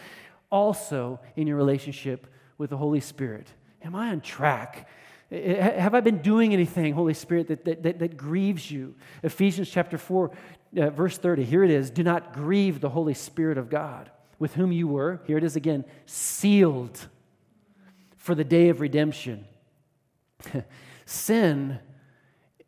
[0.51, 3.47] also in your relationship with the Holy Spirit.
[3.83, 4.89] Am I on track?
[5.31, 8.95] Have I been doing anything, Holy Spirit, that, that, that, that grieves you?
[9.23, 10.31] Ephesians chapter 4,
[10.79, 11.45] uh, verse 30.
[11.45, 15.21] Here it is Do not grieve the Holy Spirit of God, with whom you were,
[15.27, 17.07] here it is again, sealed
[18.17, 19.45] for the day of redemption.
[21.07, 21.79] Sin,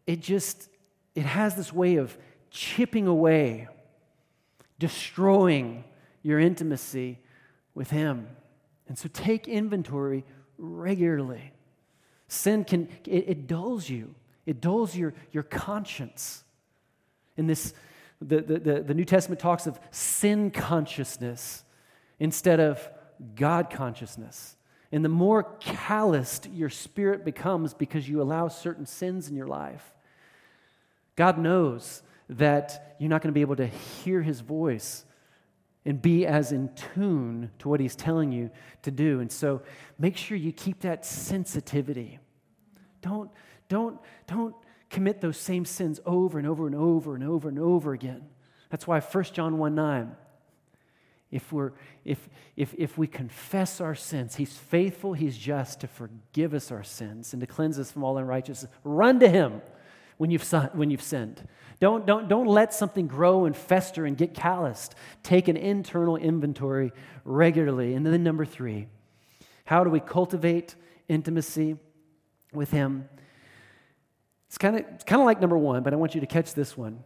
[0.06, 0.68] it just,
[1.14, 2.16] it has this way of
[2.50, 3.68] chipping away,
[4.78, 5.85] destroying
[6.22, 7.18] your intimacy
[7.74, 8.28] with Him.
[8.88, 10.24] And so take inventory
[10.59, 11.52] regularly.
[12.28, 14.14] Sin can, it, it dulls you,
[14.46, 16.44] it dulls your, your conscience.
[17.37, 17.74] In this,
[18.20, 21.64] the, the, the, the New Testament talks of sin consciousness
[22.18, 22.88] instead of
[23.35, 24.56] God consciousness.
[24.92, 29.94] And the more calloused your spirit becomes because you allow certain sins in your life,
[31.16, 35.05] God knows that you're not going to be able to hear his voice
[35.85, 38.50] and be as in tune to what he's telling you
[38.83, 39.20] to do.
[39.20, 39.62] And so
[39.98, 42.18] make sure you keep that sensitivity.
[43.00, 43.31] Don't,
[43.68, 44.55] don't, don't
[44.90, 48.29] commit those same sins over and over and over and over and over again.
[48.68, 50.16] That's why 1 John 1 9
[51.30, 51.72] if, we're,
[52.04, 56.82] if, if, if we confess our sins, He's faithful, He's just to forgive us our
[56.82, 58.70] sins and to cleanse us from all unrighteousness.
[58.82, 59.62] Run to Him
[60.16, 61.46] when you've, when you've sinned.
[61.78, 64.94] Don't, don't, don't let something grow and fester and get calloused.
[65.22, 66.92] Take an internal inventory
[67.24, 67.94] regularly.
[67.94, 68.88] And then, number three,
[69.64, 70.74] how do we cultivate
[71.08, 71.76] intimacy
[72.52, 73.08] with Him?
[74.48, 76.54] It's kind of it's kind of like number one, but I want you to catch
[76.54, 77.04] this one.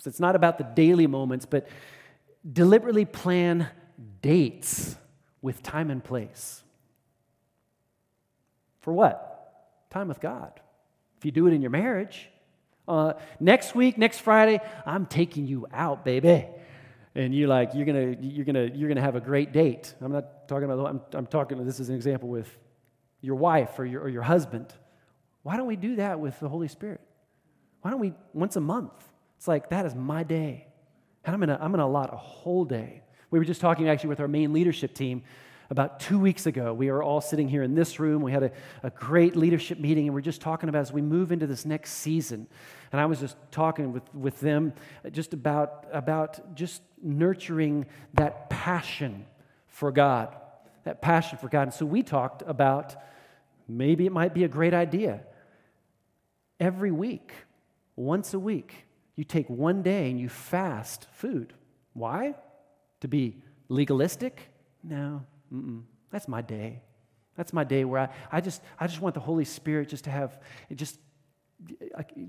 [0.00, 1.68] So it's not about the daily moments, but
[2.50, 3.68] deliberately plan
[4.20, 4.96] dates
[5.40, 6.62] with time and place.
[8.80, 9.88] For what?
[9.90, 10.60] Time with God.
[11.18, 12.28] If you do it in your marriage,
[12.86, 16.46] uh, next week, next Friday, I'm taking you out, baby.
[17.14, 19.94] And you're like, you're gonna, you're gonna, you're gonna have a great date.
[20.00, 20.86] I'm not talking about.
[20.86, 21.64] I'm, I'm talking.
[21.64, 22.58] This is an example with
[23.20, 24.74] your wife or your, or your husband.
[25.42, 27.00] Why don't we do that with the Holy Spirit?
[27.82, 28.92] Why don't we once a month?
[29.36, 30.66] It's like that is my day.
[31.24, 33.02] And I'm going to I'm to allot a whole day.
[33.30, 35.22] We were just talking actually with our main leadership team
[35.70, 36.74] about two weeks ago.
[36.74, 38.22] We were all sitting here in this room.
[38.22, 41.32] We had a, a great leadership meeting, and we're just talking about as we move
[41.32, 42.46] into this next season.
[42.92, 44.72] And I was just talking with, with them
[45.10, 49.26] just about, about just nurturing that passion
[49.66, 50.36] for God,
[50.84, 51.62] that passion for God.
[51.62, 52.94] And so we talked about
[53.66, 55.22] maybe it might be a great idea
[56.60, 57.32] every week,
[57.96, 61.52] once a week, you take one day and you fast food.
[61.92, 62.34] Why?
[63.00, 64.48] To be legalistic?
[64.82, 65.24] No.
[65.52, 65.82] Mm-mm.
[66.10, 66.82] That's my day.
[67.36, 70.10] That's my day where I, I, just, I just want the Holy Spirit just to
[70.10, 70.40] have,
[70.74, 70.98] just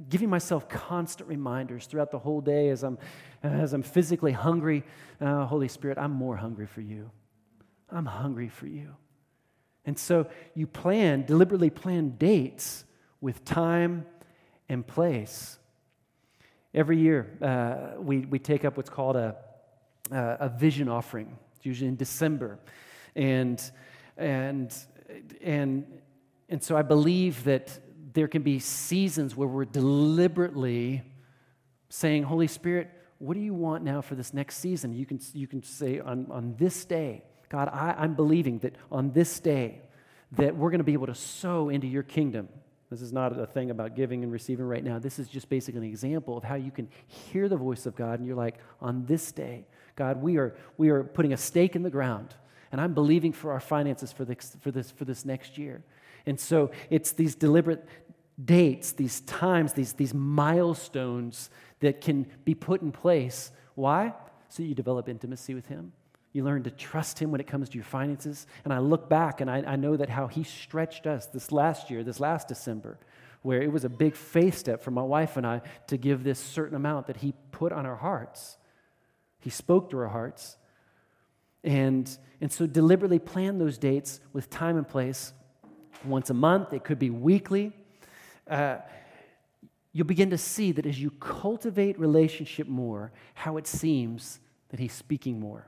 [0.09, 2.97] giving myself constant reminders throughout the whole day as I'm,
[3.43, 4.83] as I'm physically hungry.
[5.21, 7.11] Uh, Holy Spirit, I'm more hungry for you.
[7.89, 8.95] I'm hungry for you.
[9.85, 12.83] And so you plan, deliberately plan dates
[13.21, 14.05] with time
[14.67, 15.59] and place.
[16.75, 19.37] Every year, uh, we, we take up what's called a,
[20.11, 21.37] a vision offering.
[21.55, 22.59] It's usually in December.
[23.15, 23.63] And,
[24.17, 24.75] and,
[25.41, 25.85] and,
[26.49, 27.79] and so I believe that
[28.11, 31.03] there can be seasons where we're deliberately
[31.87, 34.91] saying, Holy Spirit, what do you want now for this next season?
[34.91, 39.13] You can, you can say on, on this day, God, I, I'm believing that on
[39.13, 39.81] this day,
[40.33, 42.49] that we're going to be able to sow into your kingdom.
[42.89, 44.99] This is not a thing about giving and receiving right now.
[44.99, 48.19] This is just basically an example of how you can hear the voice of God
[48.19, 49.65] and you're like, on this day,
[49.95, 52.35] God, we are, we are putting a stake in the ground
[52.71, 55.83] and I'm believing for our finances for this, for this, for this next year.
[56.25, 57.87] And so it's these deliberate
[58.43, 63.51] dates, these times, these, these milestones that can be put in place.
[63.75, 64.13] Why?
[64.49, 65.93] So you develop intimacy with Him.
[66.35, 68.45] You learn to trust Him when it comes to your finances.
[68.65, 71.89] And I look back and I, I know that how He stretched us this last
[71.89, 72.99] year, this last December,
[73.41, 76.37] where it was a big faith step for my wife and I to give this
[76.37, 78.57] certain amount that He put on our hearts.
[79.39, 80.57] He spoke to our hearts.
[81.63, 82.05] And,
[82.41, 85.31] and so deliberately plan those dates with time and place.
[86.03, 87.71] Once a month, it could be weekly.
[88.45, 88.79] Uh,
[89.93, 94.91] you'll begin to see that as you cultivate relationship more, how it seems that he's
[94.91, 95.65] speaking more.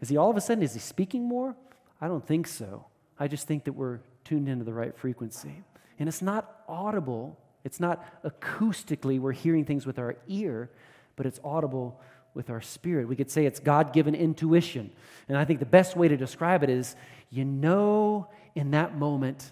[0.00, 1.56] Is he all of a sudden, is he speaking more?
[2.00, 2.86] I don't think so.
[3.18, 5.62] I just think that we're tuned into the right frequency.
[5.98, 10.70] And it's not audible, it's not acoustically, we're hearing things with our ear,
[11.16, 12.00] but it's audible
[12.34, 13.08] with our spirit.
[13.08, 14.92] We could say it's God given intuition.
[15.28, 16.94] And I think the best way to describe it is
[17.30, 19.50] you know in that moment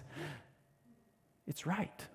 [1.47, 2.05] it's right.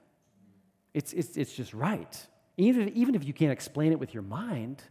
[0.94, 2.26] It's, it's, it's just right.
[2.58, 4.82] Even even if you can't explain it with your mind,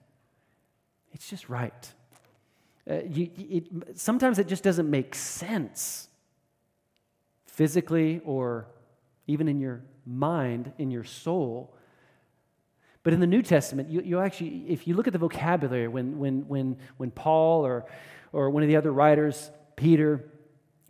[1.12, 1.94] it's just right.
[2.90, 6.08] Uh, you, it, sometimes it just doesn't make sense
[7.46, 8.68] physically or
[9.28, 11.76] even in your mind, in your soul.
[13.04, 16.20] But in the New Testament, you, you actually, if you look at the vocabulary, when,
[16.20, 17.86] when, when, when Paul or,
[18.32, 20.26] or one of the other writers, Peter,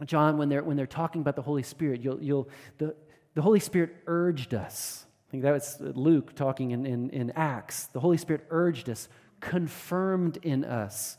[0.05, 2.95] John, when they're, when they're talking about the Holy Spirit, you'll, you'll, the,
[3.33, 5.05] the Holy Spirit urged us.
[5.27, 7.85] I think that was Luke talking in, in, in Acts.
[7.87, 9.07] The Holy Spirit urged us,
[9.39, 11.17] confirmed in us,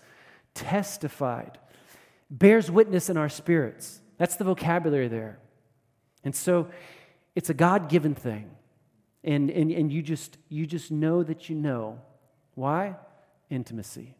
[0.54, 1.58] testified,
[2.30, 4.00] bears witness in our spirits.
[4.18, 5.38] That's the vocabulary there.
[6.24, 6.68] And so
[7.34, 8.50] it's a God given thing.
[9.24, 12.00] And, and, and you, just, you just know that you know.
[12.54, 12.96] Why?
[13.50, 14.16] Intimacy.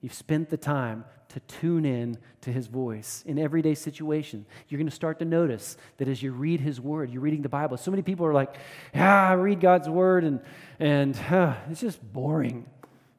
[0.00, 4.46] You've spent the time to tune in to his voice in everyday situation.
[4.68, 7.48] You're going to start to notice that as you read his word, you're reading the
[7.48, 7.76] Bible.
[7.76, 8.56] So many people are like,
[8.94, 10.40] ah, I read God's word and,
[10.78, 12.66] and uh, it's just boring.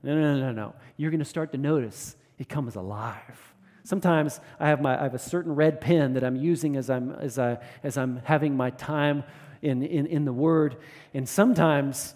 [0.01, 0.75] No, no, no, no, no.
[0.97, 3.53] You're going to start to notice it comes alive.
[3.83, 7.11] Sometimes I have, my, I have a certain red pen that I'm using as I'm,
[7.11, 9.23] as I, as I'm having my time
[9.61, 10.77] in, in, in the Word.
[11.13, 12.15] And sometimes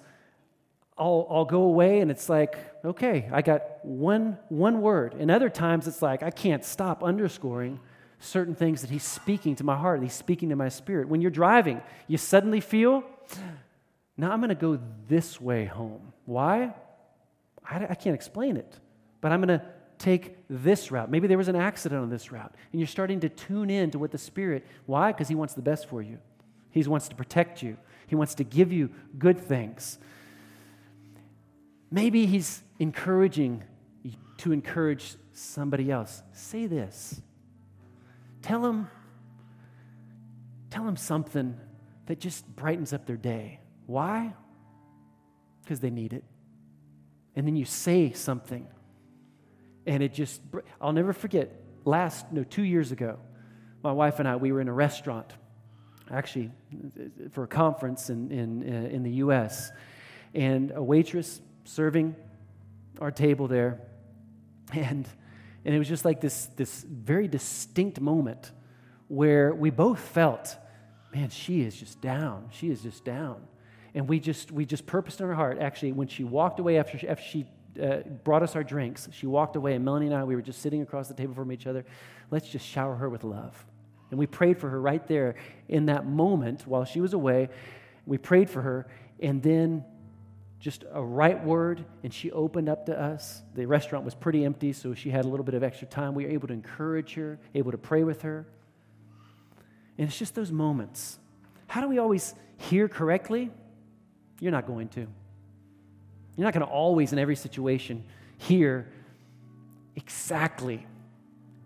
[0.97, 2.55] I'll, I'll go away and it's like,
[2.86, 5.15] okay, I got one, one word.
[5.15, 7.80] And other times it's like, I can't stop underscoring
[8.19, 11.07] certain things that He's speaking to my heart, He's speaking to my spirit.
[11.07, 13.03] When you're driving, you suddenly feel,
[14.17, 16.13] now I'm going to go this way home.
[16.26, 16.74] Why?
[17.67, 18.80] I, I can't explain it,
[19.19, 19.65] but I'm going to
[20.04, 21.10] take this route.
[21.10, 23.99] Maybe there was an accident on this route, and you're starting to tune in to
[23.99, 25.14] what the Spirit, why?
[25.14, 26.20] Because He wants the best for you.
[26.72, 27.78] He wants to protect you,
[28.08, 29.97] He wants to give you good things.
[31.89, 33.64] Maybe He's encouraging
[34.04, 36.22] you to encourage somebody else.
[36.34, 37.22] Say this.
[38.41, 38.89] Tell them,
[40.70, 41.58] tell them something
[42.08, 43.62] that just brightens up their day.
[43.86, 44.34] Why?
[45.62, 46.26] Because they need it.
[47.38, 48.68] And then you say something,
[49.86, 50.41] and it just,
[50.81, 51.51] I'll never forget,
[51.86, 53.19] last, no, two years ago,
[53.84, 55.34] my wife and I, we were in a restaurant
[56.11, 56.51] actually
[57.31, 59.71] for a conference in, in, uh, in the US.
[60.34, 62.15] And a waitress serving
[62.99, 63.81] our table there.
[64.71, 65.07] And,
[65.65, 68.51] and it was just like this, this very distinct moment
[69.07, 70.55] where we both felt,
[71.13, 72.49] man, she is just down.
[72.51, 73.45] She is just down.
[73.93, 76.97] And we just, we just purposed in our heart, actually, when she walked away after
[76.97, 77.45] she, after she
[77.82, 80.61] uh, brought us our drinks, she walked away, and Melanie and I, we were just
[80.61, 81.86] sitting across the table from each other.
[82.32, 83.65] Let's just shower her with love.
[84.11, 85.36] And we prayed for her right there
[85.67, 87.49] in that moment while she was away.
[88.05, 88.88] We prayed for her,
[89.19, 89.86] and then
[90.59, 93.41] just a right word, and she opened up to us.
[93.53, 96.15] The restaurant was pretty empty, so she had a little bit of extra time.
[96.15, 98.45] We were able to encourage her, able to pray with her.
[99.97, 101.19] And it's just those moments.
[101.67, 103.51] How do we always hear correctly?
[104.39, 105.07] You're not going to.
[106.36, 108.03] You're not going to always, in every situation,
[108.38, 108.88] hear
[109.95, 110.86] exactly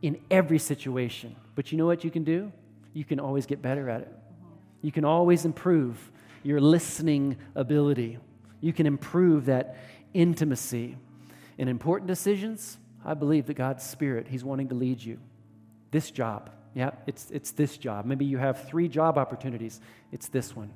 [0.02, 1.36] in every situation.
[1.56, 2.52] But you know what you can do?
[2.94, 4.14] You can always get better at it.
[4.82, 6.12] You can always improve
[6.44, 8.20] your listening ability.
[8.62, 9.78] You can improve that
[10.14, 10.98] intimacy.
[11.58, 15.20] In important decisions, I believe that God's Spirit, He's wanting to lead you.
[15.92, 18.06] This job, yeah, it's, it's this job.
[18.06, 20.72] Maybe you have three job opportunities, it's this one.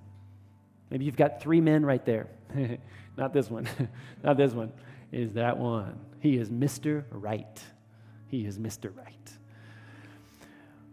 [0.92, 2.28] Maybe you've got three men right there.
[3.18, 3.68] Not this one.
[4.24, 4.74] Not this one.
[5.12, 5.98] Is that one.
[6.20, 7.06] He is Mr.
[7.10, 7.62] Right.
[8.28, 8.96] He is Mr.
[8.96, 9.32] Right.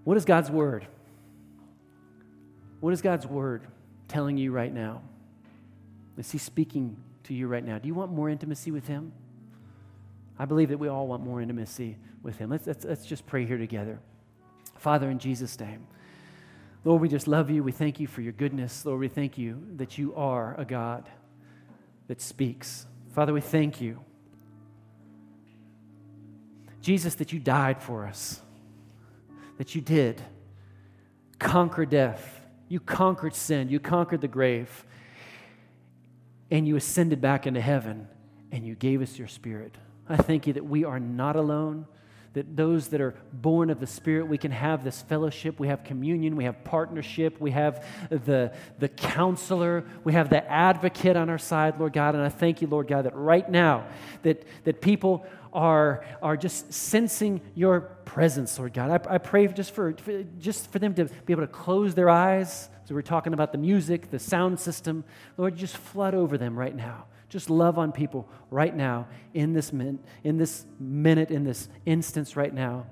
[0.05, 0.87] What is God's word?
[2.81, 3.67] What is God's word
[4.07, 5.03] telling you right now?
[6.17, 7.79] Is He speaking to you right now?
[7.79, 9.13] Do you want more intimacy with Him?
[10.39, 12.51] I believe that we all want more intimacy with Him.
[12.51, 13.99] Let's, let's, let's just pray here together.
[14.79, 15.87] Father, in Jesus' name,
[16.85, 17.63] Lord, we just love you.
[17.63, 18.85] We thank you for your goodness.
[18.85, 21.09] Lord, we thank you that you are a God
[22.07, 22.87] that speaks.
[23.13, 24.01] Father, we thank you
[26.89, 28.41] Jesus, that you died for us,
[29.59, 30.23] that you did
[31.39, 34.87] conquer death, you conquered sin, you conquered the grave,
[36.51, 38.09] and you ascended back into heaven,
[38.53, 39.75] and you gave us your spirit.
[40.09, 41.87] I thank you that we are not alone
[42.35, 45.85] that those that are born of the Spirit, we can have this fellowship, we have
[45.85, 51.39] communion, we have partnership, we have the, the counselor, we have the advocate on our
[51.39, 52.15] side, Lord God.
[52.15, 53.87] And I thank you, Lord God, that right now
[54.23, 59.07] that, that people are, are just sensing your presence, Lord God.
[59.07, 62.11] I, I pray just for, for, just for them to be able to close their
[62.11, 62.69] eyes.
[62.85, 65.05] So we're talking about the music, the sound system.
[65.37, 67.07] Lord, just flood over them right now.
[67.29, 72.53] Just love on people right now, in this, in this minute, in this instance right
[72.53, 72.87] now.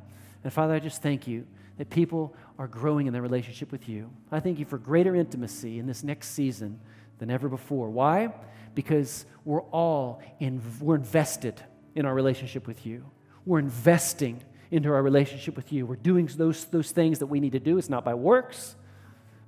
[0.45, 1.47] And Father, I just thank you
[1.79, 4.11] that people are growing in their relationship with you.
[4.31, 6.81] I thank you for greater intimacy in this next season
[7.19, 7.91] than ever before.
[7.91, 8.33] Why?
[8.75, 11.63] Because we're all in, we're invested
[11.95, 13.05] in our relationship with you.
[13.45, 15.87] We're investing into our relationship with you.
[15.87, 17.79] We're doing those, those things that we need to do.
[17.79, 18.75] It's not by works,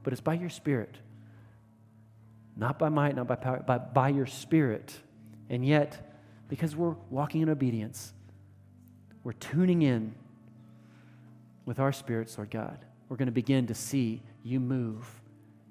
[0.03, 0.97] but it's by your Spirit.
[2.59, 4.93] Not by might, not by power, but by your Spirit.
[5.49, 6.13] And yet,
[6.49, 8.13] because we're walking in obedience,
[9.23, 10.15] we're tuning in
[11.65, 12.79] with our spirits, Lord God.
[13.09, 15.09] We're going to begin to see you move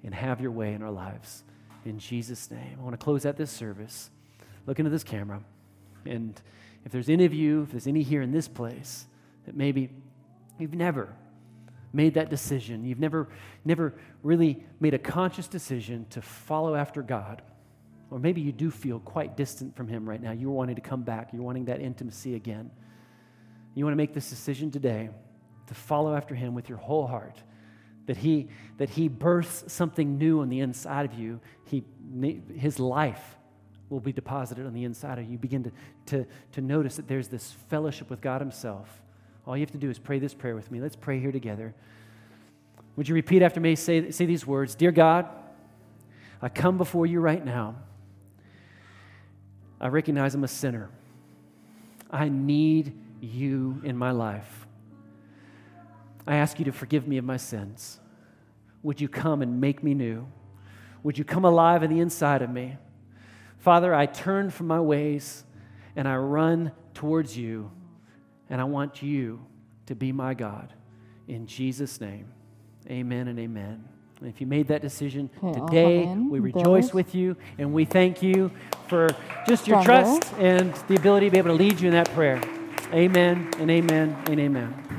[0.02, 1.44] and have your way in our lives.
[1.84, 2.78] In Jesus' name.
[2.78, 4.10] I want to close out this service.
[4.66, 5.42] Look into this camera.
[6.06, 6.40] And
[6.84, 9.06] if there's any of you, if there's any here in this place
[9.44, 9.90] that maybe
[10.58, 11.14] you've never
[11.92, 13.28] made that decision, you've never,
[13.64, 17.42] never really made a conscious decision to follow after God,
[18.10, 21.02] or maybe you do feel quite distant from Him right now, you're wanting to come
[21.02, 22.70] back, you're wanting that intimacy again.
[23.74, 25.10] You want to make this decision today
[25.66, 27.36] to follow after Him with your whole heart.
[28.06, 31.40] That he, that he births something new on the inside of you.
[31.66, 31.84] He,
[32.56, 33.36] his life
[33.90, 35.32] will be deposited on the inside of you.
[35.32, 35.72] You begin to,
[36.06, 39.02] to, to notice that there's this fellowship with God Himself
[39.48, 40.78] all you have to do is pray this prayer with me.
[40.78, 41.74] Let's pray here together.
[42.96, 43.76] Would you repeat after me?
[43.76, 45.26] Say, say these words Dear God,
[46.42, 47.76] I come before you right now.
[49.80, 50.90] I recognize I'm a sinner.
[52.10, 52.92] I need
[53.22, 54.66] you in my life.
[56.26, 58.00] I ask you to forgive me of my sins.
[58.82, 60.26] Would you come and make me new?
[61.02, 62.76] Would you come alive in the inside of me?
[63.56, 65.44] Father, I turn from my ways
[65.96, 67.70] and I run towards you
[68.50, 69.40] and I want you
[69.86, 70.72] to be my God.
[71.26, 72.26] In Jesus' name,
[72.90, 73.84] amen and amen.
[74.20, 78.50] And if you made that decision today, we rejoice with you and we thank you
[78.88, 79.08] for
[79.46, 82.40] just your trust and the ability to be able to lead you in that prayer.
[82.92, 84.97] Amen and amen and amen.